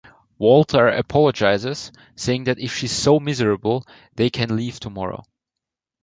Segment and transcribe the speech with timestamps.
[0.39, 3.85] Walter apologizes, saying that if she's so miserable,
[4.15, 5.23] they can leave tomorrow.